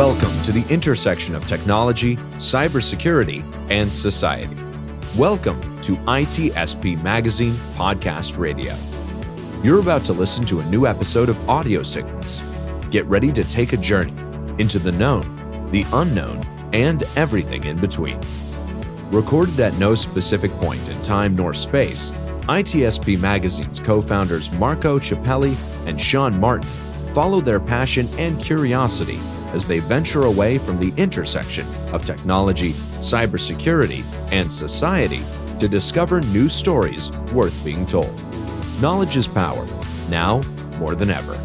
[0.00, 4.56] Welcome to the intersection of technology, cybersecurity, and society.
[5.14, 8.74] Welcome to ITSP Magazine Podcast Radio.
[9.62, 12.40] You're about to listen to a new episode of Audio Signals.
[12.90, 14.14] Get ready to take a journey
[14.58, 18.18] into the known, the unknown, and everything in between.
[19.10, 22.08] Recorded at no specific point in time nor space,
[22.48, 25.54] ITSP Magazine's co founders Marco Ciappelli
[25.86, 26.70] and Sean Martin
[27.12, 29.18] follow their passion and curiosity
[29.54, 35.20] as they venture away from the intersection of technology, cybersecurity, and society
[35.58, 38.12] to discover new stories worth being told.
[38.80, 39.66] Knowledge is power,
[40.08, 40.42] now
[40.78, 41.36] more than ever.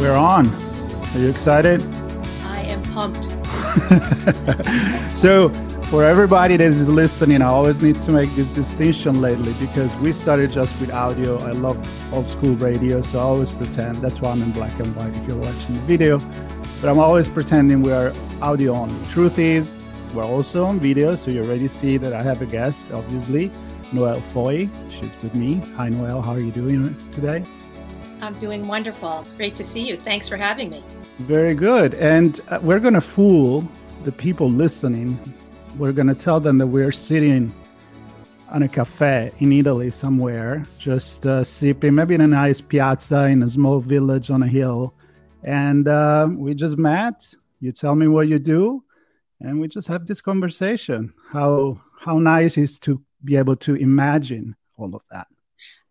[0.00, 0.48] We're on.
[1.14, 1.80] Are you excited?
[2.44, 3.30] I am pumped.
[5.16, 5.52] so,
[5.92, 10.12] for everybody that is listening, I always need to make this distinction lately because we
[10.12, 11.36] started just with audio.
[11.40, 11.76] I love
[12.14, 15.28] old school radio, so I always pretend that's why I'm in black and white if
[15.28, 16.18] you're watching the video.
[16.80, 19.06] But I'm always pretending we are audio only.
[19.08, 19.70] Truth is,
[20.14, 23.52] we're also on video, so you already see that I have a guest, obviously,
[23.92, 24.70] Noel Foy.
[24.88, 25.56] She's with me.
[25.76, 26.22] Hi, Noel.
[26.22, 27.44] How are you doing today?
[28.22, 29.20] I'm doing wonderful.
[29.20, 29.98] It's great to see you.
[29.98, 30.82] Thanks for having me.
[31.18, 31.92] Very good.
[31.96, 33.68] And uh, we're going to fool
[34.04, 35.18] the people listening.
[35.78, 37.52] We're going to tell them that we're sitting
[38.50, 43.42] on a cafe in Italy somewhere, just uh, sipping, maybe in a nice piazza in
[43.42, 44.94] a small village on a hill.
[45.42, 47.34] And uh, we just met.
[47.60, 48.84] You tell me what you do,
[49.40, 51.14] and we just have this conversation.
[51.30, 55.28] How how nice is to be able to imagine all of that.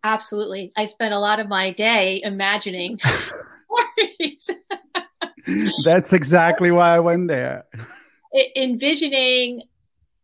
[0.04, 0.72] Absolutely.
[0.76, 2.98] I spent a lot of my day imagining
[4.08, 4.50] stories.
[5.84, 7.64] That's exactly why I went there.
[8.56, 9.62] Envisioning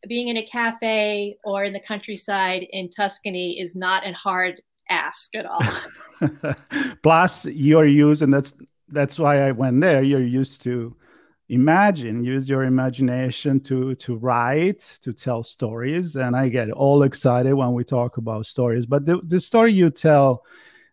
[0.09, 5.35] being in a cafe or in the countryside in Tuscany is not a hard ask
[5.35, 5.63] at all.
[7.03, 8.55] Plus, you're used, and that's
[8.89, 10.03] that's why I went there.
[10.03, 10.97] You're used to
[11.49, 17.55] imagine use your imagination to to write to tell stories and i get all excited
[17.55, 20.45] when we talk about stories but the, the story you tell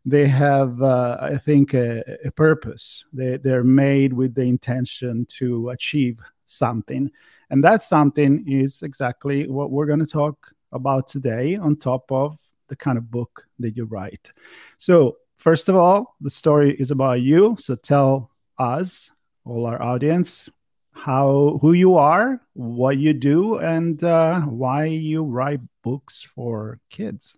[0.06, 5.70] they have uh, i think a, a, purpose they, they're made with the intention to
[5.72, 7.12] achieve something
[7.50, 12.38] and that something is exactly what we're going to talk about today on top of
[12.68, 14.32] the kind of book that you write
[14.78, 19.12] so first of all the story is about you so tell us
[19.46, 20.50] all our audience
[20.96, 27.38] how who you are, what you do, and uh, why you write books for kids.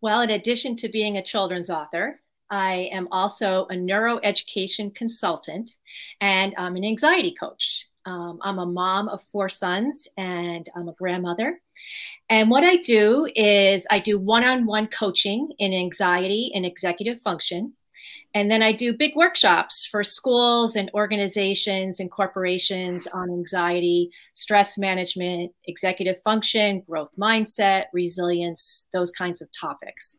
[0.00, 5.74] Well, in addition to being a children's author, I am also a neuroeducation consultant
[6.20, 7.86] and I'm an anxiety coach.
[8.06, 11.60] Um, I'm a mom of four sons and I'm a grandmother.
[12.30, 17.20] And what I do is I do one on one coaching in anxiety and executive
[17.20, 17.74] function.
[18.32, 24.78] And then I do big workshops for schools and organizations and corporations on anxiety, stress
[24.78, 30.16] management, executive function, growth mindset, resilience, those kinds of topics.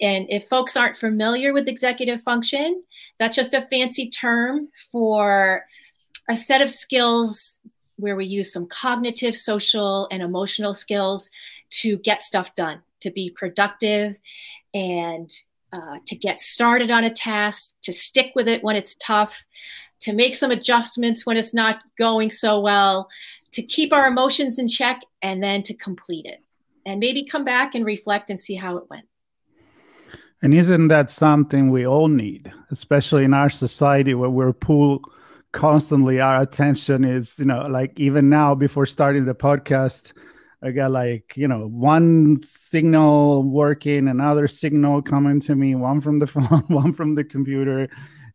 [0.00, 2.82] And if folks aren't familiar with executive function,
[3.18, 5.64] that's just a fancy term for
[6.28, 7.54] a set of skills
[7.96, 11.30] where we use some cognitive, social, and emotional skills
[11.70, 14.18] to get stuff done, to be productive
[14.72, 15.32] and
[15.72, 19.44] uh, to get started on a task, to stick with it when it's tough,
[20.00, 23.08] to make some adjustments when it's not going so well,
[23.52, 26.42] to keep our emotions in check, and then to complete it.
[26.86, 29.06] And maybe come back and reflect and see how it went.
[30.42, 35.06] And isn't that something we all need, especially in our society where we're pulled
[35.54, 36.20] constantly?
[36.20, 40.12] Our attention is, you know, like even now before starting the podcast,
[40.62, 46.18] I got like, you know, one signal working, another signal coming to me, one from
[46.18, 47.88] the phone, one from the computer,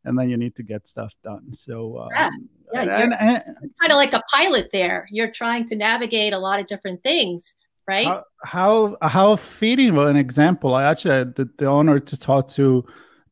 [0.05, 1.53] and then you need to get stuff done.
[1.53, 2.29] So, um, yeah,
[2.73, 3.43] yeah and, and,
[3.79, 5.07] kind of like a pilot there.
[5.11, 7.55] You're trying to navigate a lot of different things,
[7.87, 8.07] right?
[8.07, 10.73] How how, how fitting of an example.
[10.73, 12.85] I actually had the, the honor to talk to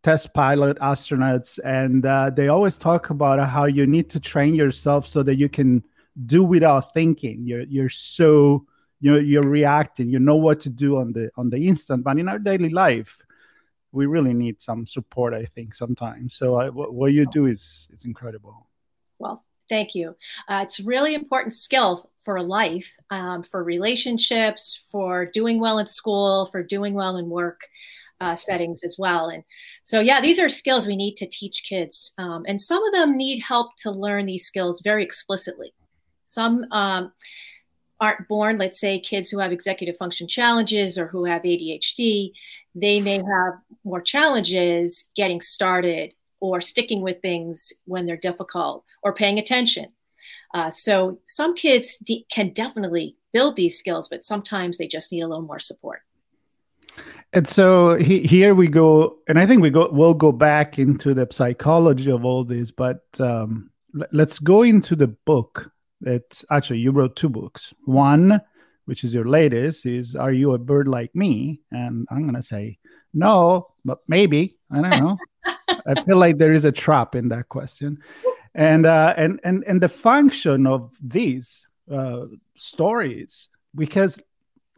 [0.04, 5.08] test pilot astronauts, and uh, they always talk about how you need to train yourself
[5.08, 5.84] so that you can
[6.26, 7.44] do without thinking.
[7.46, 8.66] You're you're so
[9.00, 10.10] you you're reacting.
[10.10, 13.22] You know what to do on the on the instant but in our daily life
[13.92, 16.36] we really need some support i think sometimes.
[16.36, 18.68] So I, what, what you do is is incredible.
[19.20, 20.16] Well thank you.
[20.48, 26.48] Uh, it's really important skill for life um, for relationships for doing well in school
[26.48, 27.62] for doing well in work
[28.20, 29.44] uh, settings as well and
[29.84, 33.16] so yeah these are skills we need to teach kids um, and some of them
[33.16, 35.74] need help to learn these skills very explicitly
[36.26, 37.12] some um,
[38.00, 42.32] aren't born, let's say kids who have executive function challenges or who have ADHD,
[42.76, 49.14] they may have more challenges getting started or sticking with things when they're difficult or
[49.14, 49.88] paying attention.
[50.54, 55.22] Uh, so some kids de- can definitely build these skills, but sometimes they just need
[55.22, 56.02] a little more support.
[57.34, 61.14] And so he, here we go, and I think we go we'll go back into
[61.14, 63.70] the psychology of all this, but um,
[64.12, 65.72] let's go into the book
[66.02, 67.74] that actually you wrote two books.
[67.86, 68.42] One,
[68.86, 72.80] which is your latest, is "Are You a Bird Like Me?" And I'm gonna say
[73.14, 75.18] no, but maybe I don't know.
[75.86, 78.00] I feel like there is a trap in that question,
[78.56, 84.18] and uh, and and and the function of these uh, stories because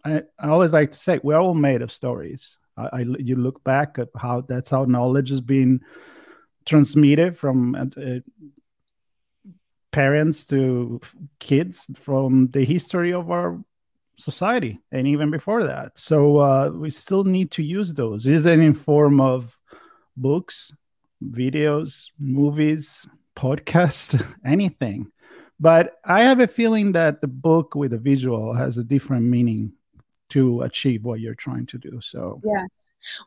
[0.06, 2.57] I, I always like to say we're all made of stories.
[2.78, 5.81] I, I you look back at how that's how knowledge is being
[6.66, 8.19] transmitted from uh,
[9.92, 11.01] parents to
[11.40, 13.60] kids from the history of our
[14.16, 15.98] society and even before that.
[15.98, 18.25] So uh, we still need to use those.
[18.25, 19.57] Is it in form of
[20.16, 20.72] books,
[21.24, 25.12] videos, movies, podcasts, anything?
[25.60, 29.74] But I have a feeling that the book with a visual has a different meaning
[30.29, 31.99] to achieve what you're trying to do.
[32.01, 32.69] So, yes.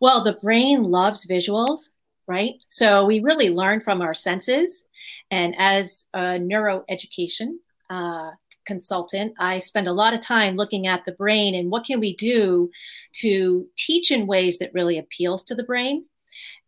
[0.00, 1.90] Well, the brain loves visuals,
[2.26, 2.64] right?
[2.69, 4.84] So we really learn from our senses.
[5.31, 7.54] And as a neuroeducation
[7.90, 8.32] uh,
[8.66, 12.14] consultant, I spend a lot of time looking at the brain and what can we
[12.16, 12.70] do
[13.14, 16.04] to teach in ways that really appeals to the brain.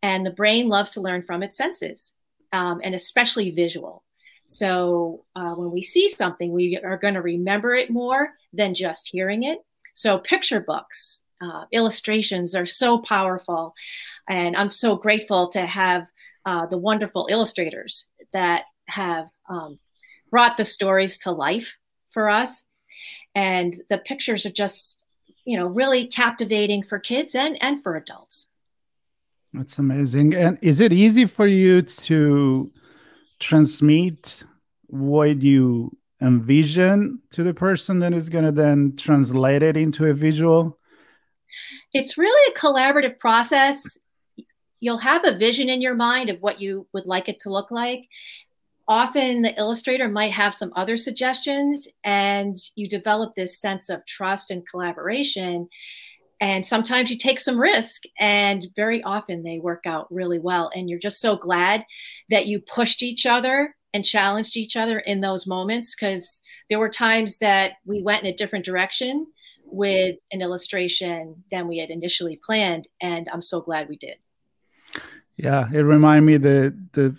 [0.03, 2.13] And the brain loves to learn from its senses,
[2.53, 4.03] um, and especially visual.
[4.47, 9.09] So uh, when we see something, we are going to remember it more than just
[9.11, 9.59] hearing it.
[9.95, 13.75] So picture books, uh, illustrations are so powerful.
[14.29, 16.07] And I'm so grateful to have
[16.45, 19.79] uh, the wonderful illustrators that have um,
[20.31, 21.77] brought the stories to life
[22.11, 22.65] for us.
[23.35, 25.03] And the pictures are just,
[25.45, 28.49] you know, really captivating for kids and, and for adults.
[29.53, 30.35] That's amazing.
[30.35, 32.73] And is it easy for you to
[33.39, 34.43] transmit
[34.87, 40.15] what you envision to the person that is going to then translate it into a
[40.15, 40.79] visual?
[41.93, 43.99] It's really a collaborative process.
[44.81, 47.71] You'll have a vision in your mind of what you would like it to look
[47.71, 48.09] like.
[48.87, 54.51] Often the illustrator might have some other suggestions, and you develop this sense of trust
[54.51, 55.69] and collaboration.
[56.41, 60.71] And sometimes you take some risk, and very often they work out really well.
[60.75, 61.87] And you're just so glad
[62.29, 66.91] that you pushed each other and challenged each other in those moments because there were
[66.91, 69.27] times that we went in a different direction
[69.65, 74.17] with an illustration than we had initially planned and i'm so glad we did.
[75.37, 77.17] Yeah it reminded me the the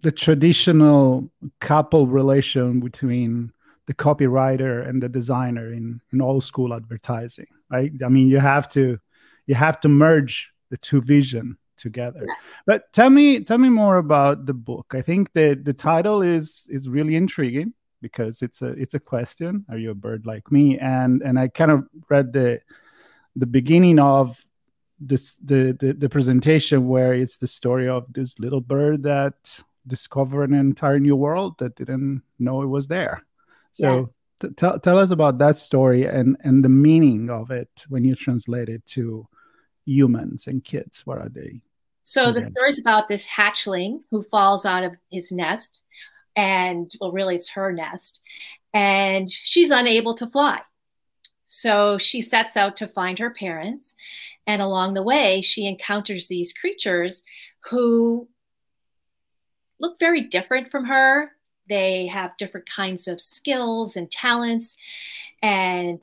[0.00, 1.30] the traditional
[1.60, 3.52] couple relation between
[3.86, 7.92] the copywriter and the designer in in old school advertising right?
[8.04, 8.98] I mean you have to
[9.46, 12.26] you have to merge the two vision together.
[12.66, 14.92] But tell me, tell me more about the book.
[14.94, 19.64] I think the the title is is really intriguing because it's a it's a question.
[19.68, 20.78] Are you a bird like me?
[20.78, 22.60] And and I kind of read the
[23.36, 24.44] the beginning of
[24.98, 29.34] this the, the the presentation where it's the story of this little bird that
[29.86, 33.24] discovered an entire new world that didn't know it was there.
[33.72, 34.10] So
[34.42, 34.50] yeah.
[34.56, 38.68] tell tell us about that story and and the meaning of it when you translate
[38.68, 39.26] it to
[39.86, 41.06] humans and kids.
[41.06, 41.62] What are they?
[42.10, 45.84] So the story is about this hatchling who falls out of his nest,
[46.34, 48.20] and well, really, it's her nest,
[48.74, 50.60] and she's unable to fly.
[51.44, 53.94] So she sets out to find her parents,
[54.44, 57.22] and along the way, she encounters these creatures
[57.70, 58.26] who
[59.78, 61.30] look very different from her.
[61.68, 64.76] They have different kinds of skills and talents,
[65.44, 66.02] and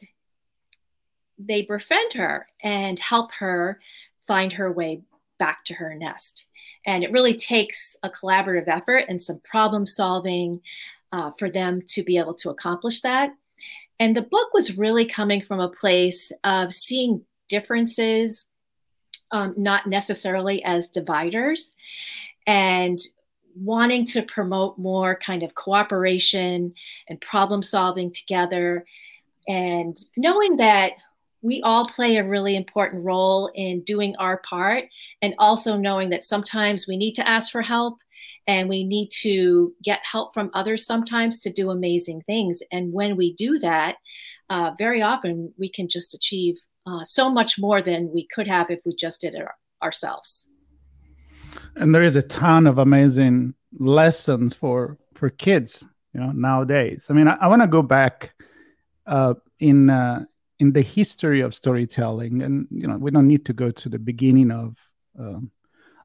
[1.37, 3.81] they befriend her and help her
[4.25, 5.01] find her way
[5.37, 6.47] back to her nest.
[6.85, 10.61] And it really takes a collaborative effort and some problem solving
[11.11, 13.31] uh, for them to be able to accomplish that.
[13.99, 18.45] And the book was really coming from a place of seeing differences,
[19.31, 21.73] um, not necessarily as dividers,
[22.45, 22.99] and
[23.55, 26.73] wanting to promote more kind of cooperation
[27.09, 28.85] and problem solving together.
[29.47, 30.93] And knowing that
[31.47, 34.83] we all play a really important role in doing our part
[35.21, 37.99] and also knowing that sometimes we need to ask for help
[38.47, 42.61] and we need to get help from others sometimes to do amazing things.
[42.69, 43.95] And when we do that
[44.49, 48.69] uh, very often we can just achieve uh, so much more than we could have
[48.69, 49.45] if we just did it
[49.81, 50.47] ourselves.
[51.75, 57.07] And there is a ton of amazing lessons for for kids you know nowadays.
[57.09, 58.33] I mean i, I want to go back
[59.05, 60.25] uh, in uh,
[60.59, 63.99] in the history of storytelling, and you know we don't need to go to the
[63.99, 64.77] beginning of
[65.19, 65.51] um,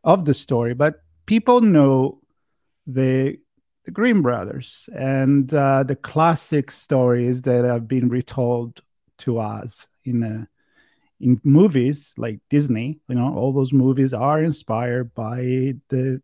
[0.04, 2.21] of the story, but people know
[2.87, 3.38] the
[3.85, 8.80] the Grimm brothers and uh, the classic stories that have been retold
[9.18, 10.49] to us in a,
[11.21, 13.00] in movies like Disney.
[13.09, 16.23] You know, all those movies are inspired by the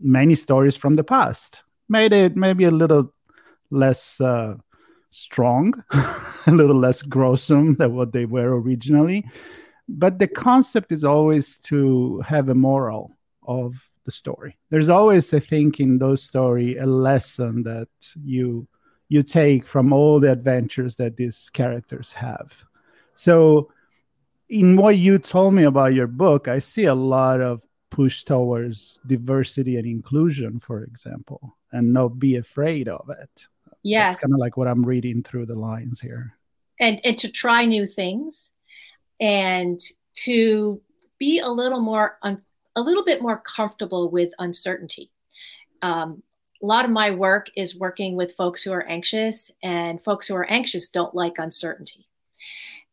[0.00, 1.62] many stories from the past.
[1.88, 3.12] Made it maybe a little
[3.70, 4.56] less uh,
[5.12, 9.24] strong, a little less gruesome than what they were originally.
[9.88, 13.16] But the concept is always to have a moral
[13.46, 14.58] of the story.
[14.70, 17.88] There's always, I think, in those story a lesson that
[18.22, 18.66] you
[19.08, 22.64] you take from all the adventures that these characters have.
[23.14, 23.70] So,
[24.48, 29.00] in what you told me about your book, I see a lot of push towards
[29.06, 33.48] diversity and inclusion, for example, and not be afraid of it.
[33.82, 36.34] Yes, It's kind of like what I'm reading through the lines here.
[36.80, 38.50] And and to try new things,
[39.20, 39.80] and
[40.24, 40.80] to
[41.18, 42.42] be a little more un-
[42.76, 45.10] a little bit more comfortable with uncertainty.
[45.82, 46.22] Um,
[46.62, 50.34] a lot of my work is working with folks who are anxious, and folks who
[50.36, 52.06] are anxious don't like uncertainty.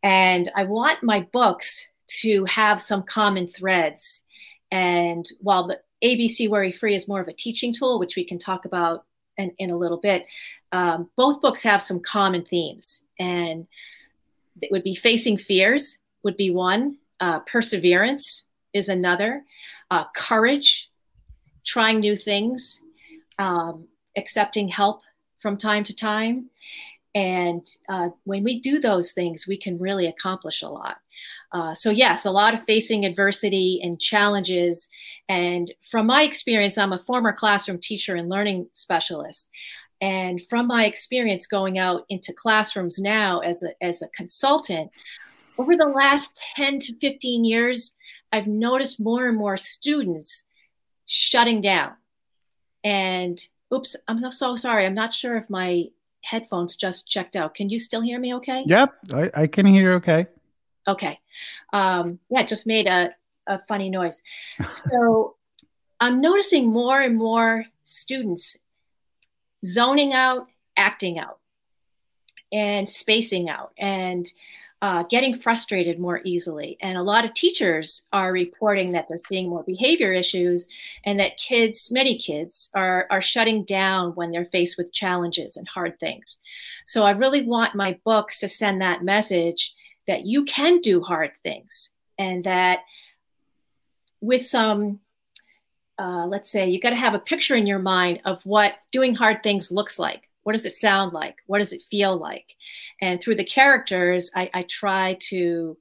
[0.02, 1.88] And I want my books
[2.22, 4.24] to have some common threads.
[4.72, 8.40] And while the ABC Worry Free is more of a teaching tool, which we can
[8.40, 9.06] talk about
[9.38, 10.26] in, in a little bit,
[10.72, 13.02] um, both books have some common themes.
[13.20, 13.68] And
[14.62, 19.44] it would be facing fears, would be one, uh, perseverance, is another.
[19.92, 20.90] Uh, courage,
[21.66, 22.82] trying new things,
[23.40, 25.02] um, accepting help
[25.40, 26.50] from time to time.
[27.16, 30.98] And uh, when we do those things, we can really accomplish a lot.
[31.52, 34.88] Uh, so, yes, a lot of facing adversity and challenges.
[35.28, 39.50] And from my experience, I'm a former classroom teacher and learning specialist.
[40.02, 44.92] And from my experience going out into classrooms now as a, as a consultant,
[45.58, 47.96] over the last 10 to 15 years,
[48.32, 50.46] I've noticed more and more students
[51.06, 51.94] shutting down.
[52.84, 54.86] And oops, I'm so sorry.
[54.86, 55.88] I'm not sure if my
[56.24, 57.56] headphones just checked out.
[57.56, 58.64] Can you still hear me okay?
[58.68, 60.28] Yep, I, I can hear okay.
[60.88, 61.20] Okay.
[61.74, 63.14] Um, yeah, just made a,
[63.48, 64.22] a funny noise.
[64.72, 65.36] So
[66.00, 68.58] I'm noticing more and more students
[69.66, 70.48] zoning out,
[70.78, 71.40] acting out,
[72.52, 73.72] and spacing out.
[73.78, 74.32] And
[74.82, 76.78] uh, getting frustrated more easily.
[76.80, 80.68] And a lot of teachers are reporting that they're seeing more behavior issues
[81.04, 85.68] and that kids, many kids, are, are shutting down when they're faced with challenges and
[85.68, 86.38] hard things.
[86.88, 89.74] So I really want my books to send that message
[90.08, 92.84] that you can do hard things and that
[94.22, 95.02] with some
[96.00, 99.14] uh, let's say you got to have a picture in your mind of what doing
[99.14, 101.36] hard things looks like what does it sound like?
[101.46, 102.56] What does it feel like?
[103.02, 105.78] And through the characters, I, I try to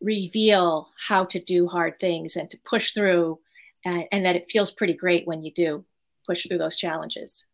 [0.00, 3.40] reveal how to do hard things and to push through,
[3.84, 5.84] and, and that it feels pretty great when you do
[6.26, 7.44] push through those challenges.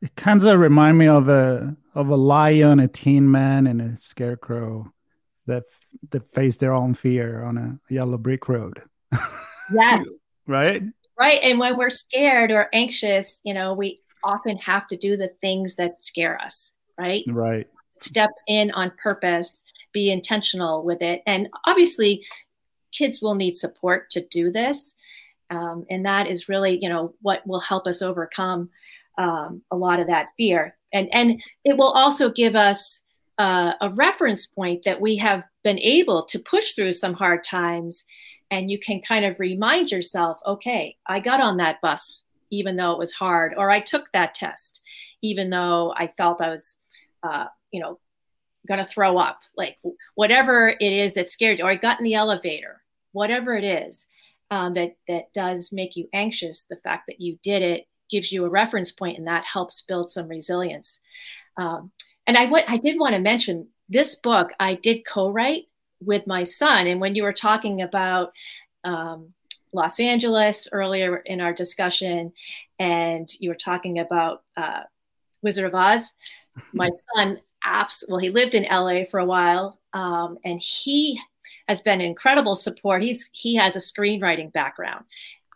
[0.00, 3.96] It kind of remind me of a of a lion, a tin man, and a
[3.96, 4.92] scarecrow
[5.46, 5.64] that
[6.10, 8.82] that face their own fear on a yellow brick road.
[9.72, 9.98] Yeah.
[10.46, 10.82] Right.
[11.18, 11.40] Right.
[11.42, 15.76] And when we're scared or anxious, you know, we often have to do the things
[15.76, 17.24] that scare us, right?
[17.26, 17.66] Right.
[18.00, 19.62] Step in on purpose,
[19.92, 21.22] be intentional with it.
[21.26, 22.22] And obviously,
[22.92, 24.94] kids will need support to do this.
[25.48, 28.68] Um, and that is really, you know, what will help us overcome
[29.16, 30.76] um, a lot of that fear.
[30.92, 33.02] And, and it will also give us
[33.38, 38.04] uh, a reference point that we have been able to push through some hard times
[38.50, 42.92] and you can kind of remind yourself okay i got on that bus even though
[42.92, 44.80] it was hard, or I took that test,
[45.22, 46.76] even though I felt I was,
[47.22, 47.98] uh, you know,
[48.66, 49.40] going to throw up.
[49.56, 49.76] Like
[50.14, 54.06] whatever it is that scared you, or I got in the elevator, whatever it is
[54.50, 56.64] um, that that does make you anxious.
[56.68, 60.10] The fact that you did it gives you a reference point, and that helps build
[60.10, 61.00] some resilience.
[61.56, 61.90] Um,
[62.26, 65.64] and I, w- I did want to mention this book I did co-write
[66.00, 68.32] with my son, and when you were talking about
[68.84, 69.32] um,
[69.72, 72.32] Los Angeles earlier in our discussion,
[72.78, 74.82] and you were talking about uh,
[75.42, 76.14] Wizard of Oz.
[76.72, 81.20] My son, apps, well, he lived in LA for a while, um, and he
[81.68, 83.02] has been incredible support.
[83.02, 85.04] He's he has a screenwriting background,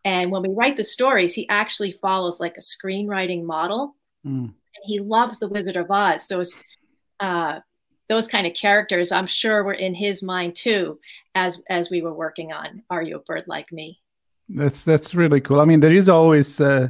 [0.05, 3.97] and when we write the stories, he actually follows like a screenwriting model.
[4.27, 4.53] Mm.
[4.53, 6.27] And he loves the Wizard of Oz.
[6.27, 6.63] So it's
[7.19, 7.61] uh,
[8.11, 10.99] those kind of characters, I'm sure, were in his mind too,
[11.35, 14.01] as as we were working on Are You a Bird Like Me?
[14.49, 15.61] That's that's really cool.
[15.61, 16.89] I mean, there is always uh,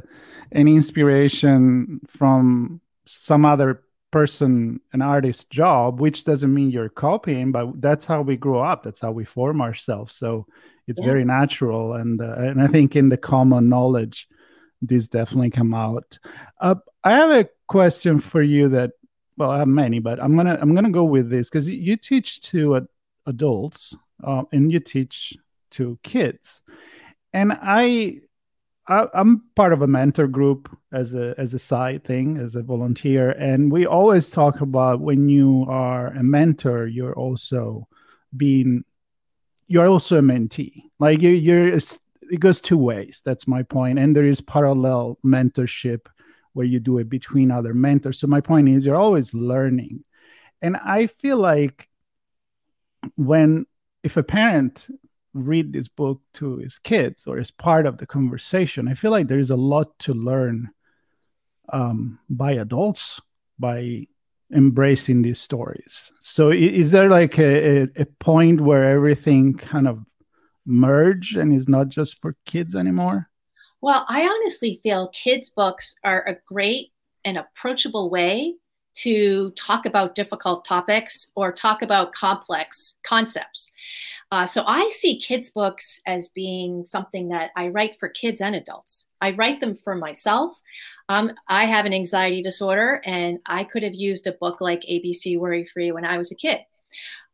[0.51, 7.81] an inspiration from some other person an artist job which doesn't mean you're copying but
[7.81, 10.45] that's how we grow up that's how we form ourselves so
[10.85, 11.05] it's yeah.
[11.05, 14.27] very natural and uh, and i think in the common knowledge
[14.81, 16.19] this definitely come out
[16.59, 16.75] uh,
[17.05, 18.91] i have a question for you that
[19.41, 22.41] well i have many but i'm gonna i'm gonna go with this because you teach
[22.41, 22.81] to uh,
[23.25, 25.35] adults uh, and you teach
[25.71, 26.61] to kids
[27.33, 28.21] and i
[28.87, 32.61] I, am part of a mentor group as a as a side thing as a
[32.63, 37.87] volunteer, and we always talk about when you are a mentor, you're also
[38.35, 38.83] being
[39.67, 40.83] you're also a mentee.
[40.99, 43.21] Like you, you're it goes two ways.
[43.23, 46.07] That's my point, and there is parallel mentorship
[46.53, 48.19] where you do it between other mentors.
[48.19, 50.03] So my point is, you're always learning,
[50.61, 51.89] and I feel like
[53.15, 53.65] when
[54.03, 54.87] if a parent
[55.33, 59.27] read this book to his kids or as part of the conversation, I feel like
[59.27, 60.69] there is a lot to learn
[61.69, 63.21] um, by adults
[63.57, 64.07] by
[64.53, 66.11] embracing these stories.
[66.19, 70.03] So, is there like a, a, point where everything kind of
[70.65, 73.29] merge and is not just for kids anymore?
[73.81, 76.91] Well, I honestly feel kids' books are a great
[77.25, 78.55] and approachable way
[78.93, 83.71] to talk about difficult topics or talk about complex concepts.
[84.31, 88.55] Uh, so I see kids' books as being something that I write for kids and
[88.55, 89.07] adults.
[89.19, 90.59] I write them for myself.
[91.09, 95.39] Um, I have an anxiety disorder, and I could have used a book like ABC
[95.39, 96.59] Worry Free when I was a kid.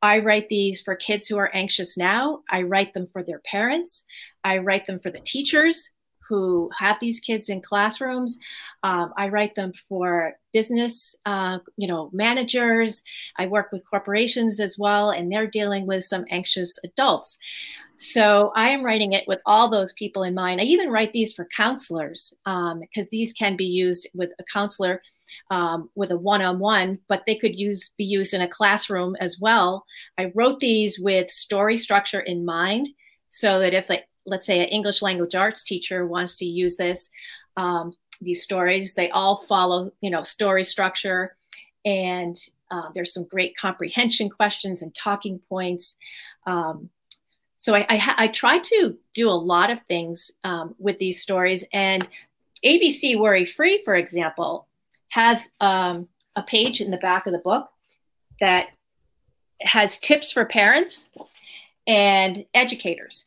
[0.01, 2.43] I write these for kids who are anxious now.
[2.49, 4.05] I write them for their parents.
[4.43, 5.89] I write them for the teachers
[6.27, 8.37] who have these kids in classrooms.
[8.83, 13.03] Um, I write them for business, uh, you know, managers.
[13.37, 17.37] I work with corporations as well, and they're dealing with some anxious adults.
[17.97, 20.61] So I am writing it with all those people in mind.
[20.61, 25.01] I even write these for counselors because um, these can be used with a counselor
[25.49, 29.83] um, with a one-on-one, but they could use be used in a classroom as well.
[30.17, 32.87] I wrote these with story structure in mind,
[33.29, 37.09] so that if like let's say an English language arts teacher wants to use this,
[37.55, 41.35] um, these stories, they all follow, you know, story structure.
[41.85, 42.37] And
[42.69, 45.95] uh, there's some great comprehension questions and talking points.
[46.45, 46.89] Um,
[47.55, 51.63] so I, I, I, try to do a lot of things um, with these stories.
[51.73, 52.07] And
[52.63, 54.67] ABC Worry Free, for example,
[55.09, 57.69] has um, a page in the back of the book
[58.41, 58.67] that
[59.61, 61.09] has tips for parents
[61.87, 63.25] and educators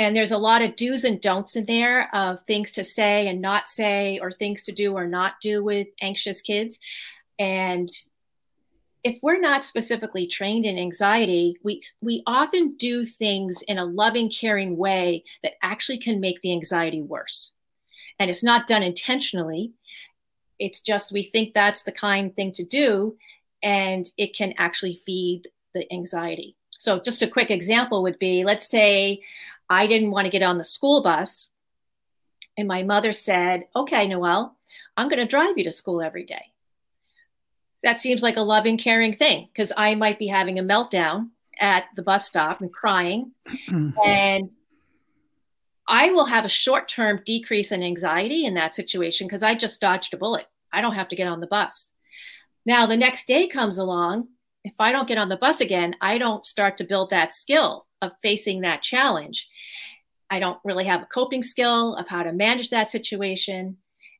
[0.00, 3.42] and there's a lot of do's and don'ts in there of things to say and
[3.42, 6.78] not say or things to do or not do with anxious kids.
[7.38, 7.86] And
[9.04, 14.30] if we're not specifically trained in anxiety we we often do things in a loving
[14.30, 17.52] caring way that actually can make the anxiety worse.
[18.18, 19.72] And it's not done intentionally.
[20.58, 23.18] It's just we think that's the kind thing to do
[23.62, 26.56] and it can actually feed the anxiety.
[26.70, 29.20] So just a quick example would be let's say
[29.70, 31.48] I didn't want to get on the school bus.
[32.58, 34.56] And my mother said, Okay, Noel,
[34.96, 36.42] I'm going to drive you to school every day.
[37.84, 41.84] That seems like a loving, caring thing because I might be having a meltdown at
[41.94, 43.32] the bus stop and crying.
[43.70, 43.90] Mm-hmm.
[44.04, 44.50] And
[45.86, 49.80] I will have a short term decrease in anxiety in that situation because I just
[49.80, 50.46] dodged a bullet.
[50.72, 51.90] I don't have to get on the bus.
[52.66, 54.28] Now, the next day comes along.
[54.62, 57.86] If I don't get on the bus again, I don't start to build that skill
[58.02, 59.48] of facing that challenge.
[60.30, 63.78] I don't really have a coping skill of how to manage that situation.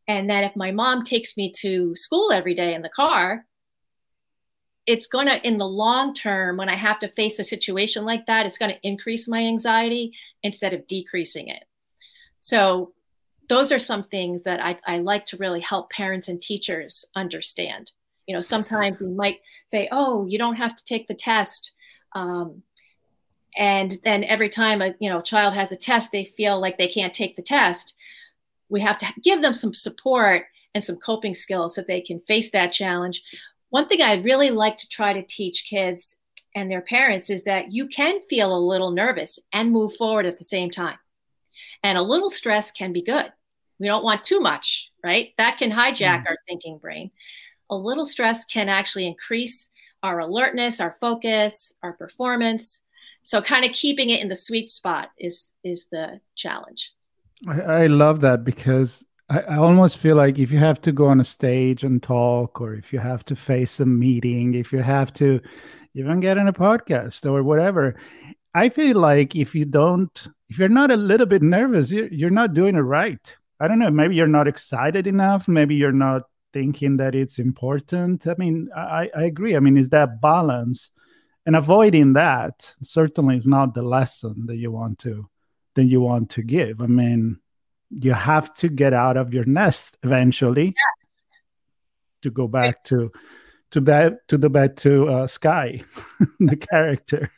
[0.08, 3.46] And then if my mom takes me to school every day in the car,
[4.86, 8.26] it's going to, in the long term, when I have to face a situation like
[8.26, 11.64] that, it's going to increase my anxiety instead of decreasing it.
[12.40, 12.92] So,
[13.48, 17.90] those are some things that I, I like to really help parents and teachers understand.
[18.28, 21.72] You know, sometimes we might say, oh, you don't have to take the test.
[22.12, 22.62] Um,
[23.56, 26.88] and then every time a you know child has a test they feel like they
[26.88, 27.94] can't take the test.
[28.68, 32.50] We have to give them some support and some coping skills so they can face
[32.50, 33.22] that challenge.
[33.70, 36.16] One thing i really like to try to teach kids
[36.54, 40.38] and their parents is that you can feel a little nervous and move forward at
[40.38, 40.98] the same time.
[41.82, 43.32] And a little stress can be good.
[43.78, 45.32] We don't want too much right?
[45.38, 46.28] That can hijack mm.
[46.28, 47.10] our thinking brain.
[47.70, 49.68] A little stress can actually increase
[50.02, 52.80] our alertness our focus our performance
[53.22, 56.92] so kind of keeping it in the sweet spot is is the challenge
[57.48, 61.06] i, I love that because I, I, almost feel like if you have to go
[61.06, 64.80] on a stage and talk or if you have to face a meeting if you
[64.82, 65.40] have to
[65.94, 67.96] even get in a podcast or whatever
[68.54, 72.30] i feel like if you don't if you're not a little bit nervous you're, you're
[72.30, 76.22] not doing it right i don't know maybe you're not excited enough maybe you're not
[76.52, 78.26] thinking that it's important.
[78.26, 79.56] I mean, I, I agree.
[79.56, 80.90] I mean, is that balance
[81.46, 85.28] and avoiding that certainly is not the lesson that you want to
[85.74, 86.80] that you want to give.
[86.80, 87.38] I mean,
[87.90, 91.08] you have to get out of your nest eventually yes.
[92.22, 93.10] to go back to
[93.72, 95.82] to bed to the bed to uh, sky
[96.40, 97.30] the character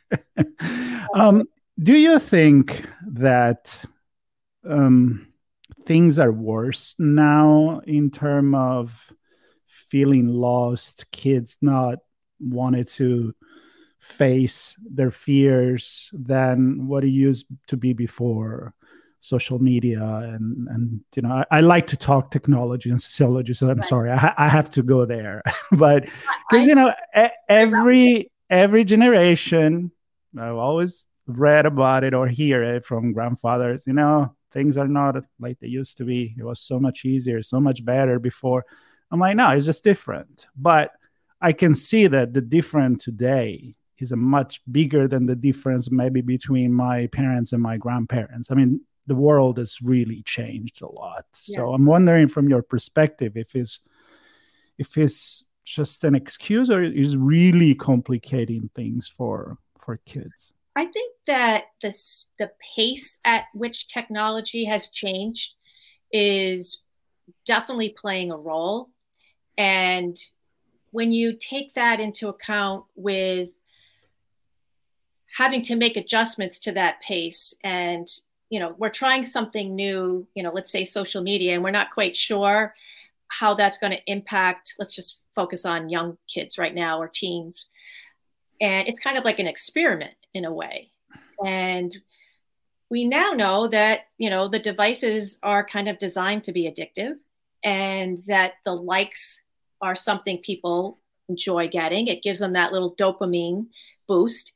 [1.15, 1.43] um,
[1.81, 3.83] do you think that
[4.67, 5.27] um,
[5.85, 9.13] things are worse now in terms of
[9.67, 11.99] feeling lost kids not
[12.39, 13.33] wanted to
[14.03, 18.73] face their fears than what it used to be before
[19.21, 23.69] social media and and you know I, I, like to talk technology and sociology so
[23.69, 23.87] i'm right.
[23.87, 25.41] sorry I, ha- I, have to go there.
[25.71, 26.09] But
[26.49, 26.93] because you know
[27.47, 29.91] every every generation
[30.37, 35.15] i've always read about it or hear it from grandfathers you know things are not
[35.39, 36.35] like they used to be.
[36.37, 38.65] It was so much easier so much better before.
[39.09, 40.47] I'm like no it's just different.
[40.55, 40.91] But
[41.39, 46.21] i can see that the different today is a much bigger than the difference maybe
[46.21, 51.25] between my parents and my grandparents i mean the world has really changed a lot.
[51.47, 51.57] Yeah.
[51.57, 53.79] So I'm wondering from your perspective if it's
[54.77, 60.53] if it's just an excuse or is really complicating things for for kids.
[60.75, 65.51] I think that this the pace at which technology has changed
[66.11, 66.81] is
[67.45, 68.89] definitely playing a role.
[69.57, 70.17] And
[70.91, 73.49] when you take that into account with
[75.35, 78.07] having to make adjustments to that pace and
[78.49, 81.91] you know we're trying something new you know let's say social media and we're not
[81.91, 82.73] quite sure
[83.27, 87.67] how that's going to impact let's just focus on young kids right now or teens.
[88.61, 90.91] And it's kind of like an experiment in a way.
[91.45, 91.95] And
[92.89, 97.15] we now know that you know the devices are kind of designed to be addictive
[97.63, 99.41] and that the likes
[99.81, 102.07] are something people enjoy getting.
[102.07, 103.67] It gives them that little dopamine
[104.07, 104.53] boost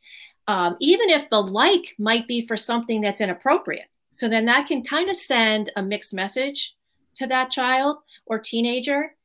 [0.47, 3.87] um, even if the like might be for something that's inappropriate.
[4.13, 6.75] So then that can kind of send a mixed message
[7.15, 9.15] to that child or teenager.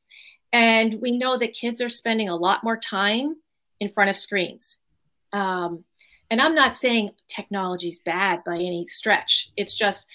[0.52, 3.37] And we know that kids are spending a lot more time
[3.80, 4.78] in front of screens.
[5.32, 5.85] Um,
[6.30, 9.50] and I'm not saying technology is bad by any stretch.
[9.56, 10.06] It's just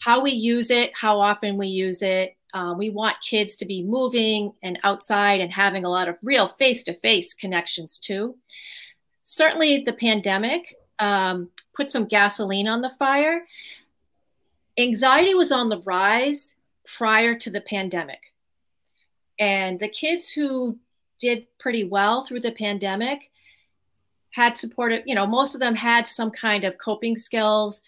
[0.00, 2.36] how we use it, how often we use it.
[2.52, 6.48] Uh, we want kids to be moving and outside and having a lot of real
[6.48, 8.36] face to face connections too
[9.26, 13.44] certainly the pandemic um, put some gasoline on the fire.
[14.78, 16.54] Anxiety was on the rise
[16.96, 18.32] prior to the pandemic.
[19.38, 20.78] And the kids who
[21.18, 23.30] did pretty well through the pandemic
[24.30, 27.82] had supported, you know, most of them had some kind of coping skills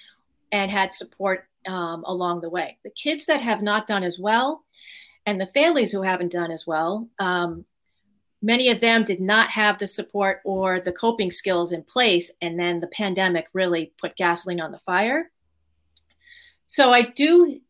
[0.50, 2.78] and had support um, along the way.
[2.82, 4.64] The kids that have not done as well
[5.24, 7.64] and the families who haven't done as well um,
[8.40, 12.30] many of them did not have the support or the coping skills in place.
[12.40, 15.30] And then the pandemic really put gasoline on the fire.
[16.66, 17.60] So I do,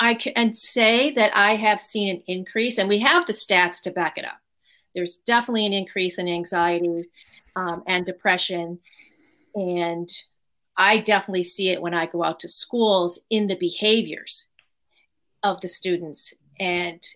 [0.00, 3.90] I can say that I have seen an increase, and we have the stats to
[3.90, 4.38] back it up.
[4.94, 7.10] There's definitely an increase in anxiety
[7.54, 8.80] um, and depression.
[9.54, 10.10] And
[10.76, 14.46] I definitely see it when I go out to schools in the behaviors
[15.42, 17.06] of the students and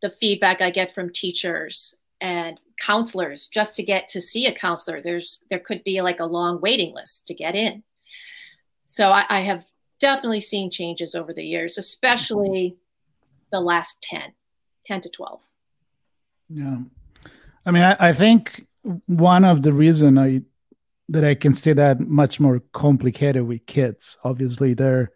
[0.00, 5.00] the feedback I get from teachers and counselors just to get to see a counselor.
[5.00, 7.82] There's there could be like a long waiting list to get in.
[8.86, 9.64] So I, I have
[10.00, 12.76] definitely seen changes over the years especially
[13.50, 14.32] the last 10
[14.84, 15.42] 10 to 12
[16.48, 16.78] yeah.
[17.64, 18.66] I mean i, I think
[19.06, 20.42] one of the reason i
[21.08, 25.12] that i can see that much more complicated with kids obviously their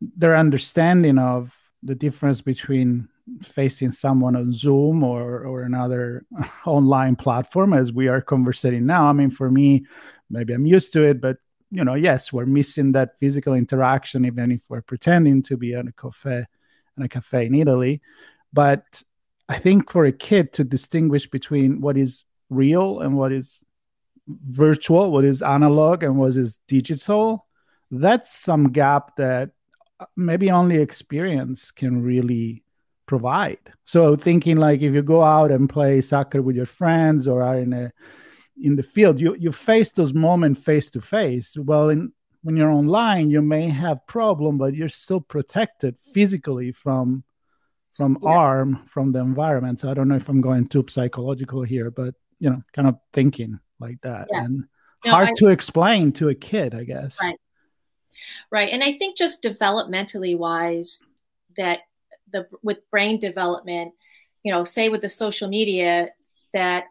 [0.00, 3.08] their understanding of the difference between
[3.42, 6.26] facing someone on Zoom or or another
[6.66, 9.06] online platform as we are conversing now.
[9.08, 9.86] I mean, for me,
[10.30, 11.38] maybe I'm used to it, but
[11.70, 15.88] you know, yes, we're missing that physical interaction, even if we're pretending to be at
[15.88, 16.44] a cafe,
[16.96, 18.00] in a cafe in Italy.
[18.52, 19.02] But
[19.48, 23.64] I think for a kid to distinguish between what is real and what is
[24.28, 27.46] virtual, what is analog and what is digital,
[27.90, 29.50] that's some gap that
[30.00, 32.63] uh, maybe only experience can really
[33.06, 33.58] provide.
[33.84, 37.58] So thinking like if you go out and play soccer with your friends or are
[37.58, 37.92] in a
[38.60, 41.56] in the field, you you face those moments face to face.
[41.56, 42.12] Well, in
[42.42, 47.24] when you're online, you may have problem, but you're still protected physically from
[47.96, 48.30] from yeah.
[48.30, 49.80] harm from the environment.
[49.80, 52.96] So I don't know if I'm going too psychological here, but you know, kind of
[53.12, 54.44] thinking like that yeah.
[54.44, 54.64] and
[55.04, 57.18] no, hard I, to explain to a kid, I guess.
[57.20, 57.36] Right.
[58.50, 58.70] Right.
[58.70, 61.00] And I think just developmentally wise,
[61.56, 61.80] that
[62.34, 63.94] the with brain development
[64.44, 66.10] you know, say with the social media
[66.52, 66.84] that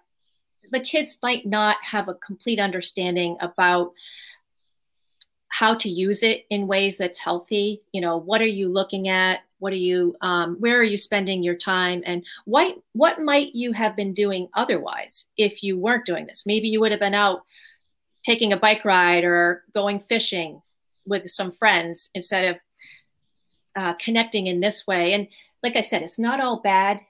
[0.71, 3.93] the kids might not have a complete understanding about
[5.47, 7.83] how to use it in ways that's healthy.
[7.93, 9.41] You know, what are you looking at?
[9.59, 12.01] What are you, um, where are you spending your time?
[12.05, 16.45] And what, what might you have been doing otherwise if you weren't doing this?
[16.45, 17.43] Maybe you would have been out
[18.25, 20.61] taking a bike ride or going fishing
[21.05, 22.59] with some friends instead of
[23.75, 25.13] uh, connecting in this way.
[25.13, 25.27] And
[25.61, 27.01] like I said, it's not all bad.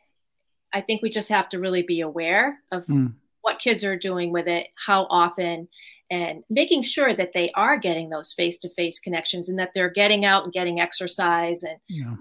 [0.72, 3.14] I think we just have to really be aware of mm.
[3.42, 5.68] what kids are doing with it, how often,
[6.10, 9.90] and making sure that they are getting those face to face connections and that they're
[9.90, 12.16] getting out and getting exercise and yeah.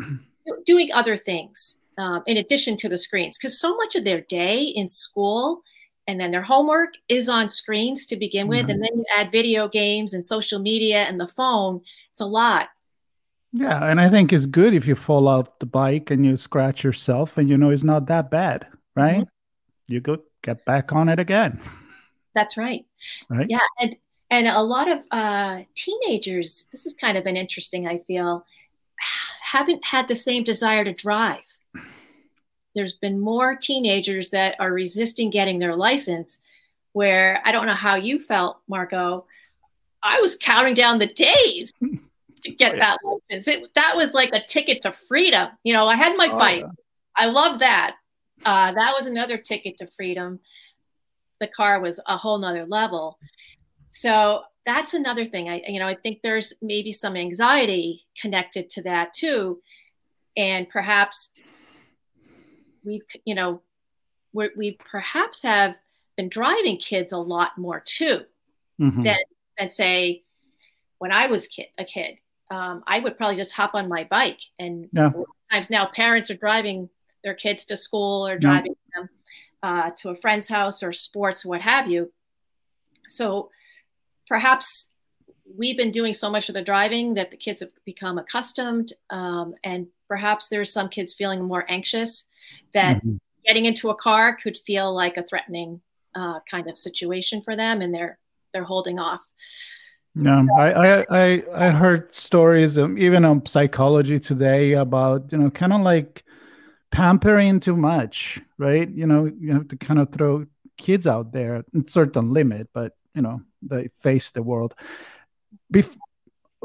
[0.00, 0.24] um,
[0.66, 3.38] doing other things um, in addition to the screens.
[3.38, 5.62] Because so much of their day in school
[6.08, 8.62] and then their homework is on screens to begin with.
[8.62, 8.70] Mm-hmm.
[8.70, 11.80] And then you add video games and social media and the phone.
[12.10, 12.68] It's a lot.
[13.52, 16.82] Yeah, and I think it's good if you fall off the bike and you scratch
[16.82, 19.20] yourself and you know it's not that bad, right?
[19.20, 19.92] Mm-hmm.
[19.92, 21.60] You go get back on it again.
[22.34, 22.86] That's right.
[23.28, 23.46] Right.
[23.48, 23.96] Yeah, and
[24.30, 26.66] and a lot of uh, teenagers.
[26.72, 27.86] This is kind of an interesting.
[27.86, 28.46] I feel
[29.42, 31.40] haven't had the same desire to drive.
[32.74, 36.38] There's been more teenagers that are resisting getting their license.
[36.94, 39.26] Where I don't know how you felt, Marco.
[40.02, 41.72] I was counting down the days
[42.42, 42.80] to get oh, yeah.
[42.80, 43.48] that license.
[43.48, 45.48] It, that was like a ticket to freedom.
[45.64, 46.60] You know, I had my oh, bike.
[46.60, 46.70] Yeah.
[47.16, 47.96] I love that.
[48.44, 50.40] Uh, that was another ticket to freedom.
[51.40, 53.18] The car was a whole nother level.
[53.88, 55.48] So that's another thing.
[55.48, 59.60] I, you know, I think there's maybe some anxiety connected to that too,
[60.36, 61.30] and perhaps
[62.84, 63.60] we've, you know,
[64.32, 65.76] we we perhaps have
[66.16, 68.22] been driving kids a lot more too
[68.80, 69.02] mm-hmm.
[69.02, 69.18] than
[69.58, 70.22] than say
[70.98, 72.18] when I was kid, a kid
[72.52, 74.40] um, I would probably just hop on my bike.
[74.58, 75.10] And yeah.
[75.50, 76.90] times now parents are driving
[77.24, 79.00] their kids to school or driving yeah.
[79.00, 79.10] them
[79.62, 82.12] uh, to a friend's house or sports, what have you.
[83.08, 83.50] So
[84.28, 84.88] perhaps
[85.56, 88.92] we've been doing so much of the driving that the kids have become accustomed.
[89.08, 92.26] Um, and perhaps there's some kids feeling more anxious
[92.74, 93.16] that mm-hmm.
[93.46, 95.80] getting into a car could feel like a threatening
[96.14, 98.18] uh, kind of situation for them and they're
[98.52, 99.22] they're holding off.
[100.14, 105.72] No, I, I I heard stories um, even on psychology today about you know kind
[105.72, 106.22] of like
[106.90, 108.90] pampering too much, right?
[108.90, 110.46] You know, you have to kind of throw
[110.78, 114.74] kids out there in certain limit, but you know they face the world.
[115.72, 115.96] Bef-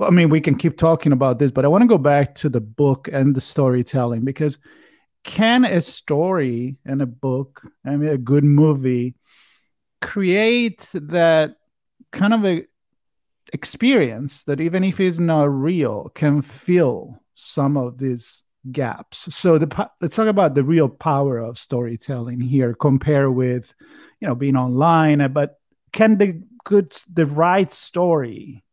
[0.01, 2.49] I mean, we can keep talking about this, but I want to go back to
[2.49, 4.59] the book and the storytelling because
[5.23, 9.15] can a story and a book, I mean, a good movie,
[10.01, 11.57] create that
[12.11, 12.65] kind of a
[13.53, 19.33] experience that even if it's not real can fill some of these gaps.
[19.33, 23.73] So the let's talk about the real power of storytelling here compare with
[24.19, 25.59] you know being online eh, but
[25.93, 28.63] can the good the right story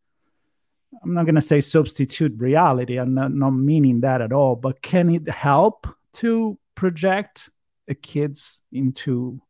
[1.03, 4.83] i'm not going to say substitute reality i'm not, not meaning that at all but
[4.83, 7.51] can it help to project
[7.89, 9.41] a kids into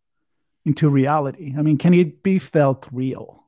[0.65, 1.55] into reality?
[1.57, 3.44] I mean can it be felt real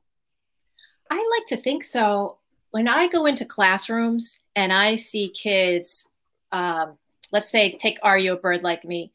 [1.10, 2.38] I like to think so.
[2.70, 6.08] When I go into classrooms and I see kids,
[6.52, 6.98] um,
[7.32, 9.12] let's say, take Are You a Bird Like Me?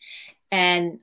[0.52, 1.00] And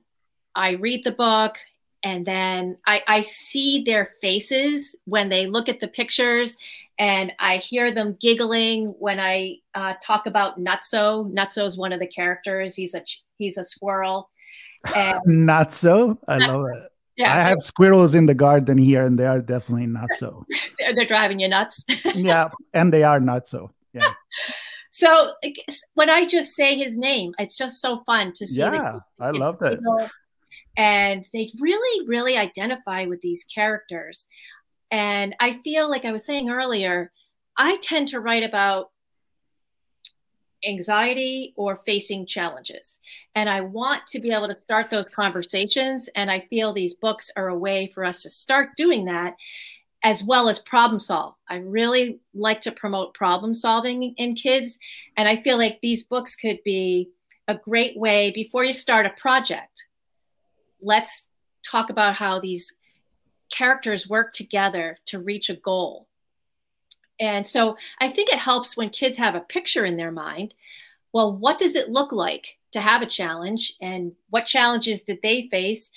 [0.55, 1.57] I read the book
[2.03, 6.57] and then I, I, see their faces when they look at the pictures
[6.97, 11.31] and i hear them giggling when i uh, talk about nutso.
[11.31, 12.75] Nutso is one of the characters.
[12.75, 13.03] He's a
[13.37, 14.29] he's a squirrel.
[14.95, 16.17] And nutso?
[16.27, 19.87] I love it yeah, I have squirrels in the garden here, and they are definitely
[19.87, 20.45] nutso.
[20.79, 21.83] they're, they're driving you nuts.
[22.15, 23.71] yeah, and they are nutso.
[23.93, 24.13] Yeah.
[24.91, 25.33] So
[25.95, 28.59] when I just say his name, it's just so fun to see.
[28.59, 29.79] Yeah, I love that.
[30.77, 34.25] And they really, really identify with these characters.
[34.89, 37.11] And I feel like I was saying earlier,
[37.57, 38.91] I tend to write about
[40.67, 42.99] anxiety or facing challenges.
[43.35, 46.09] And I want to be able to start those conversations.
[46.15, 49.35] And I feel these books are a way for us to start doing that
[50.03, 51.35] as well as problem solve.
[51.49, 54.79] I really like to promote problem solving in kids.
[55.17, 57.09] And I feel like these books could be
[57.47, 59.85] a great way before you start a project.
[60.81, 61.27] Let's
[61.63, 62.73] talk about how these
[63.51, 66.07] characters work together to reach a goal
[67.19, 70.53] and so I think it helps when kids have a picture in their mind.
[71.11, 73.73] Well, what does it look like to have a challenge?
[73.81, 75.91] And what challenges did they face?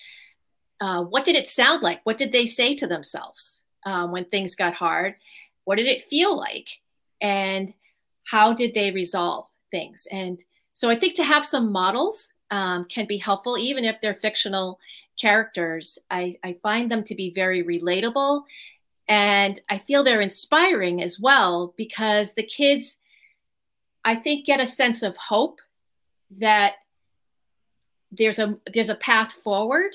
[0.81, 2.01] Uh, what did it sound like?
[2.05, 5.15] What did they say to themselves um, when things got hard?
[5.65, 6.69] What did it feel like?
[7.21, 7.73] And
[8.25, 10.07] how did they resolve things?
[10.11, 14.15] And so I think to have some models um, can be helpful, even if they're
[14.15, 14.81] fictional
[15.21, 15.99] characters.
[16.11, 18.43] I, I find them to be very relatable.
[19.13, 22.97] And I feel they're inspiring as well because the kids,
[24.07, 25.61] I think, get a sense of hope
[26.39, 26.77] that
[28.11, 29.91] there's a there's a path forward.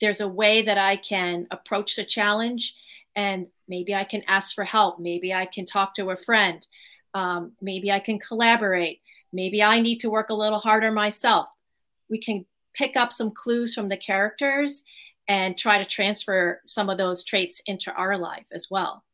[0.00, 2.74] There's a way that I can approach the challenge,
[3.14, 4.98] and maybe I can ask for help.
[4.98, 6.66] Maybe I can talk to a friend.
[7.14, 9.00] Um, maybe I can collaborate.
[9.32, 11.46] Maybe I need to work a little harder myself.
[12.10, 14.82] We can pick up some clues from the characters
[15.28, 19.04] and try to transfer some of those traits into our life as well.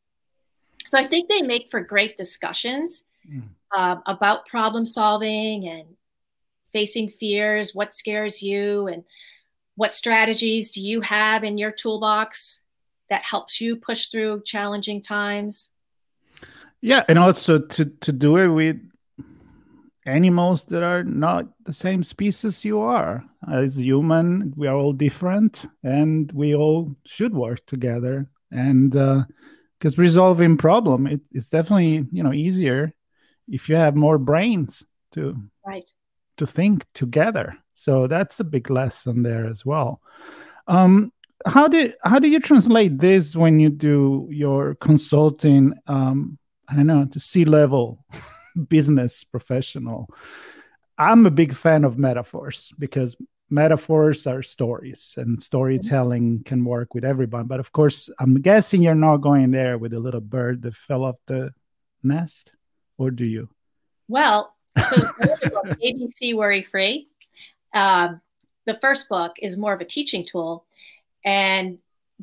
[0.87, 3.43] So I think they make for great discussions mm.
[3.75, 5.85] uh, about problem solving and
[6.71, 9.03] facing fears, what scares you, and
[9.75, 12.61] what strategies do you have in your toolbox
[13.09, 15.69] that helps you push through challenging times.
[16.81, 18.77] Yeah, and also to to do it with
[20.05, 23.23] animals that are not the same species you are.
[23.51, 28.27] As human, we are all different, and we all should work together.
[28.51, 32.93] And because uh, resolving problem, it, it's definitely you know easier
[33.47, 35.35] if you have more brains to
[35.65, 35.89] right
[36.37, 37.57] to think together.
[37.75, 40.01] So that's a big lesson there as well.
[40.67, 41.11] Um,
[41.45, 45.73] how do how do you translate this when you do your consulting?
[45.87, 46.37] Um,
[46.67, 48.05] I don't know to C level
[48.67, 50.09] business professional.
[50.97, 53.15] I'm a big fan of metaphors because
[53.49, 57.45] metaphors are stories and storytelling can work with everyone.
[57.45, 61.03] But of course, I'm guessing you're not going there with a little bird that fell
[61.03, 61.53] off the
[62.01, 62.51] nest,
[62.97, 63.49] or do you?
[64.07, 67.07] Well, so ABC Worry Free.
[67.73, 68.21] Um,
[68.65, 70.65] the first book is more of a teaching tool,
[71.23, 71.77] and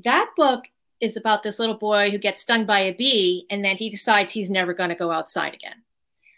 [0.05, 0.65] that book
[1.01, 4.31] is about this little boy who gets stung by a bee, and then he decides
[4.31, 5.83] he's never going to go outside again.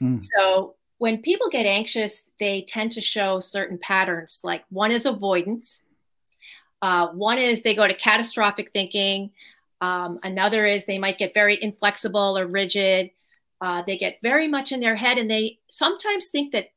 [0.02, 0.24] Mm.
[0.36, 4.40] So when people get anxious, they tend to show certain patterns.
[4.42, 5.82] Like one is avoidance,
[6.82, 9.30] uh, one is they go to catastrophic thinking.
[9.80, 13.10] Um, another is they might get very inflexible or rigid.
[13.60, 16.72] Uh, they get very much in their head and they sometimes think that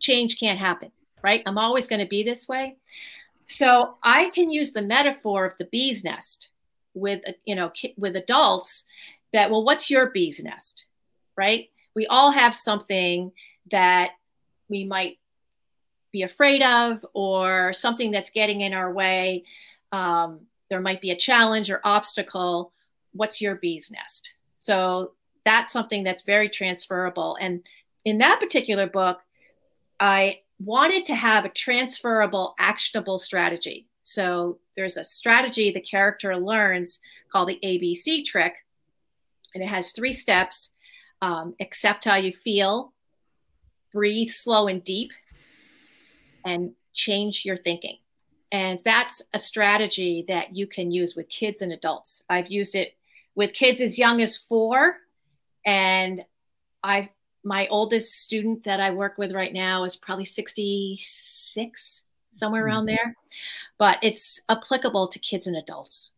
[0.00, 0.90] change can't happen,
[1.22, 1.42] right?
[1.44, 2.76] I'm always going to be this way.
[3.46, 6.48] So I can use the metaphor of the bee's nest
[6.94, 8.84] with, you know, with adults
[9.32, 10.86] that, well, what's your bee's nest,
[11.36, 11.68] right?
[11.96, 13.32] We all have something
[13.70, 14.12] that
[14.68, 15.18] we might
[16.12, 19.44] be afraid of or something that's getting in our way.
[19.90, 22.72] Um, there might be a challenge or obstacle.
[23.12, 24.34] What's your bee's nest?
[24.60, 25.12] So
[25.44, 27.38] that's something that's very transferable.
[27.40, 27.62] And
[28.04, 29.20] in that particular book,
[29.98, 33.86] I wanted to have a transferable, actionable strategy.
[34.02, 37.00] So there's a strategy the character learns
[37.32, 38.54] called the ABC trick,
[39.54, 40.70] and it has three steps
[41.22, 42.92] um, accept how you feel,
[43.92, 45.12] breathe slow and deep,
[46.44, 47.98] and change your thinking.
[48.52, 52.22] And that's a strategy that you can use with kids and adults.
[52.28, 52.96] I've used it
[53.34, 54.96] with kids as young as four
[55.64, 56.24] and
[56.82, 57.10] I
[57.44, 62.02] my oldest student that I work with right now is probably 66,
[62.32, 62.66] somewhere mm-hmm.
[62.66, 63.16] around there.
[63.78, 66.10] But it's applicable to kids and adults.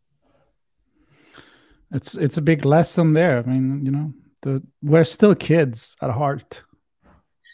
[1.93, 3.39] It's it's a big lesson there.
[3.39, 6.63] I mean, you know, the we're still kids at heart.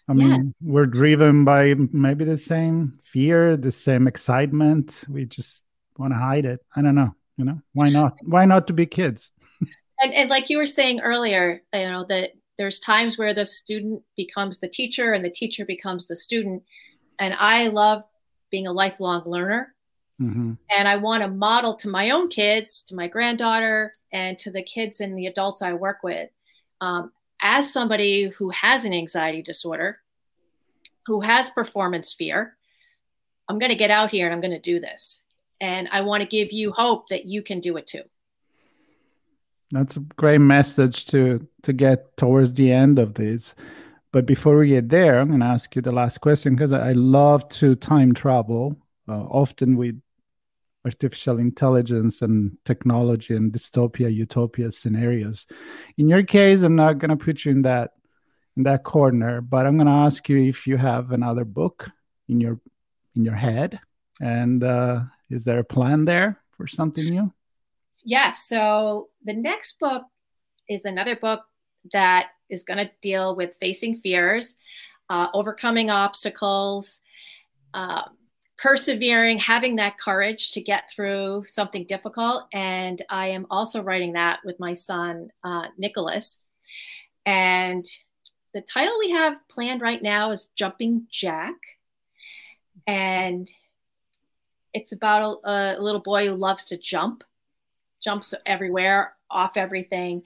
[0.07, 0.39] I mean, yeah.
[0.61, 5.05] we're driven by maybe the same fear, the same excitement.
[5.09, 5.65] We just
[5.97, 6.61] want to hide it.
[6.77, 7.15] I don't know.
[7.37, 8.19] You know, why not?
[8.23, 9.31] Why not to be kids?
[10.03, 14.03] and, and like you were saying earlier, you know, that there's times where the student
[14.17, 16.63] becomes the teacher and the teacher becomes the student.
[17.19, 18.05] And I love
[18.51, 19.75] being a lifelong learner.
[20.21, 20.53] Mm-hmm.
[20.71, 24.63] And I want to model to my own kids, to my granddaughter, and to the
[24.63, 26.31] kids and the adults I work with.
[26.85, 30.01] Um, as somebody who has an anxiety disorder,
[31.07, 32.57] who has performance fear,
[33.49, 35.23] I'm going to get out here and I'm going to do this.
[35.61, 38.03] And I want to give you hope that you can do it too.
[39.71, 43.55] That's a great message to to get towards the end of this.
[44.13, 46.93] But before we get there, I'm going to ask you the last question because I
[46.93, 48.77] love to time travel,
[49.09, 50.01] uh, often with
[50.85, 55.47] artificial intelligence and technology and dystopia, utopia scenarios.
[55.97, 57.93] In your case, I'm not going to put you in that
[58.57, 61.91] in that corner, but I'm going to ask you if you have another book
[62.29, 62.61] in your
[63.17, 63.81] in your head,
[64.21, 67.33] and uh, is there a plan there for something new?
[68.05, 68.47] Yes.
[68.47, 70.03] So the next book
[70.69, 71.43] is another book
[71.93, 74.57] that is going to deal with facing fears,
[75.11, 77.01] uh, overcoming obstacles,
[77.73, 78.03] uh,
[78.57, 82.45] persevering, having that courage to get through something difficult.
[82.53, 86.39] And I am also writing that with my son, uh, Nicholas.
[87.27, 87.85] And
[88.53, 91.55] the title we have planned right now is Jumping Jack.
[92.87, 93.51] and
[94.73, 97.23] it's about a, a, little boy who loves to jump,
[98.03, 100.23] jumps everywhere, off everything.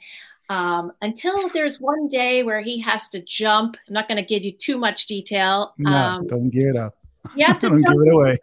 [0.48, 3.76] Um, until there's one day where he has to jump.
[3.86, 5.74] I'm not going to give you too much detail.
[5.76, 6.97] No, um, don't give it up.
[7.36, 8.38] To don't give it away.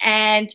[0.00, 0.54] And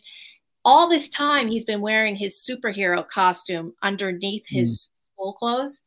[0.66, 4.58] all this time, he's been wearing his superhero costume underneath hmm.
[4.58, 5.14] his mm.
[5.14, 5.82] school clothes.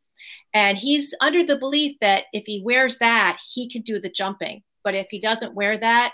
[0.55, 4.63] And he's under the belief that if he wears that, he can do the jumping.
[4.85, 6.13] But if he doesn't wear that,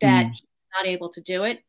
[0.00, 0.30] that mm.
[0.30, 0.42] he's
[0.76, 1.60] not able to do it.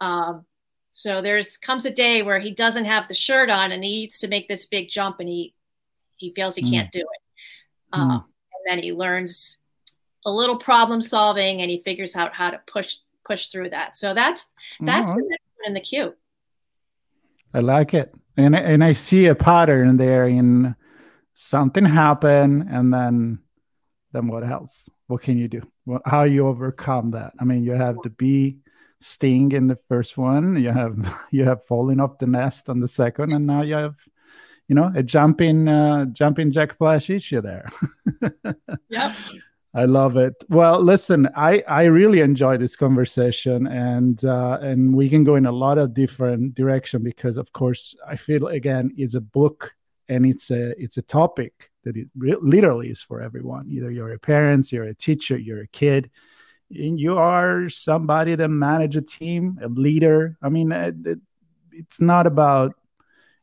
[0.00, 0.44] Um,
[0.92, 4.18] so there's comes a day where he doesn't have the shirt on and he needs
[4.20, 5.54] to make this big jump and he
[6.16, 6.70] he feels he mm.
[6.70, 7.22] can't do it.
[7.92, 8.14] Um, mm.
[8.14, 9.58] And then he learns
[10.24, 13.96] a little problem solving and he figures out how to push push through that.
[13.96, 14.46] So that's
[14.80, 15.20] that's mm-hmm.
[15.20, 16.14] the next one in the queue.
[17.54, 20.74] I like it, and and I see a pattern there in
[21.34, 23.38] something happen and then
[24.12, 24.88] then what else?
[25.06, 25.62] What can you do?
[25.84, 27.32] What, how you overcome that?
[27.40, 28.58] I mean, you have the bee
[29.00, 30.62] sting in the first one.
[30.62, 30.96] You have
[31.30, 33.96] you have falling off the nest on the second, and now you have
[34.68, 37.70] you know a jumping uh, jumping Jack Flash issue there.
[38.88, 39.12] yep.
[39.74, 40.34] I love it.
[40.50, 45.46] Well, listen, I I really enjoy this conversation, and uh, and we can go in
[45.46, 49.74] a lot of different direction because, of course, I feel again it's a book
[50.08, 53.66] and it's a it's a topic that it re- literally is for everyone.
[53.66, 56.10] Either you're a parent, you're a teacher, you're a kid,
[56.70, 60.36] and you are somebody that manage a team, a leader.
[60.42, 61.18] I mean, it, uh, it,
[61.72, 62.74] it's not about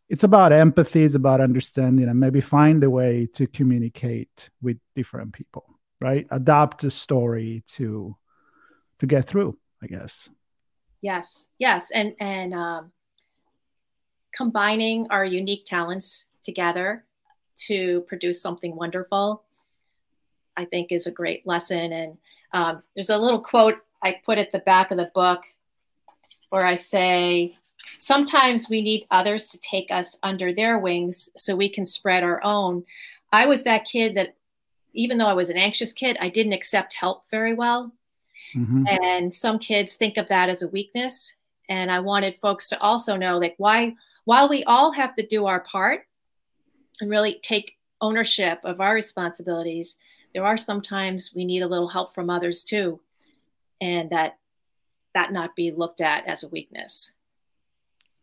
[0.10, 5.34] it's about empathy, it's about understanding, and maybe find a way to communicate with different
[5.34, 6.28] people, right?
[6.32, 8.16] Adapt the story to
[9.00, 10.30] to get through, I guess.
[11.02, 12.92] Yes, yes, and and um,
[14.36, 17.06] combining our unique talents together
[17.56, 19.44] to produce something wonderful,
[20.56, 21.92] I think is a great lesson.
[21.94, 22.18] And
[22.54, 25.44] um, there's a little quote I put at the back of the book
[26.50, 27.56] where I say,
[28.00, 32.42] Sometimes we need others to take us under their wings so we can spread our
[32.44, 32.84] own.
[33.32, 34.36] I was that kid that,
[34.94, 37.92] even though I was an anxious kid, I didn't accept help very well.
[38.56, 38.86] Mm-hmm.
[39.04, 41.34] And some kids think of that as a weakness.
[41.70, 45.46] And I wanted folks to also know like why while we all have to do
[45.46, 46.02] our part,
[47.02, 49.98] and really take ownership of our responsibilities,
[50.34, 53.00] there are sometimes we need a little help from others too,
[53.82, 54.38] and that
[55.16, 57.12] that not be looked at as a weakness.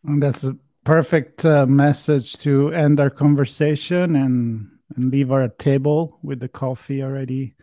[0.04, 6.18] And that's a perfect uh, message to end our conversation and and leave our table
[6.22, 7.54] with the coffee already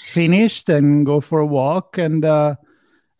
[0.00, 2.56] finished and go for a walk and uh,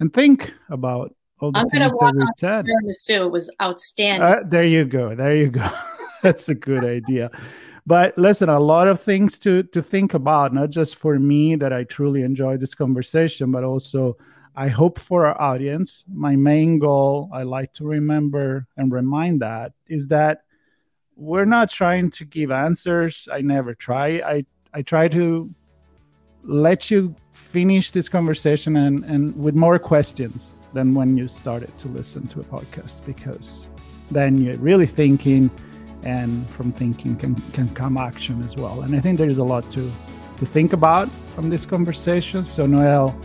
[0.01, 2.67] and think about all the I'm things that we said.
[2.67, 4.23] Tiramisu was outstanding.
[4.23, 5.15] Uh, there you go.
[5.15, 5.69] There you go.
[6.23, 7.31] that's a good idea.
[7.87, 11.73] But listen, a lot of things to to think about, not just for me that
[11.73, 14.17] I truly enjoy this conversation, but also
[14.57, 16.05] I hope for our audience.
[16.13, 20.46] My main goal, I like to remember and remind that, is that
[21.17, 23.29] we're not trying to give answers.
[23.33, 24.21] I never try.
[24.21, 24.45] I
[24.75, 25.51] I try to
[26.45, 31.89] let you finish this conversation and, and with more questions than when you started to
[31.89, 33.69] listen to a podcast because
[34.11, 35.51] then you're really thinking
[36.05, 38.83] and from thinking can, can come action as well.
[38.83, 39.81] And I think there is a lot to,
[40.39, 42.45] to think about from this conversation.
[42.45, 43.19] So, Noel,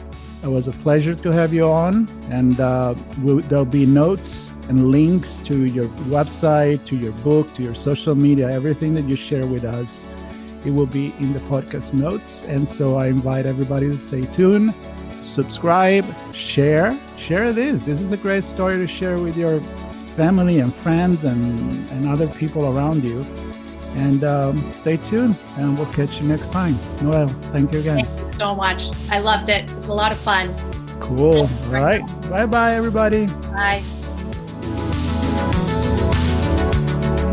[0.43, 2.07] it was a pleasure to have you on.
[2.31, 7.63] And uh, we'll, there'll be notes and links to your website, to your book, to
[7.63, 10.05] your social media, everything that you share with us.
[10.65, 12.43] It will be in the podcast notes.
[12.43, 14.73] And so I invite everybody to stay tuned,
[15.21, 16.97] subscribe, share.
[17.17, 17.81] Share this.
[17.81, 19.61] This is a great story to share with your
[20.15, 21.43] family and friends and,
[21.91, 23.23] and other people around you.
[23.95, 26.75] And um, stay tuned, and we'll catch you next time.
[27.01, 28.05] Noel, thank you again.
[28.05, 28.83] Thank you so much.
[29.09, 29.69] I loved it.
[29.69, 30.47] It was a lot of fun.
[31.01, 31.41] Cool.
[31.41, 32.01] All right.
[32.29, 33.25] Bye bye, everybody.
[33.51, 33.83] Bye.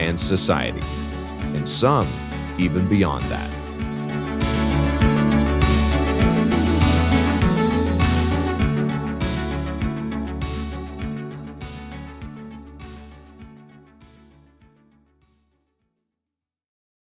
[0.00, 0.80] and society,
[1.54, 2.06] and some
[2.58, 3.59] even beyond that.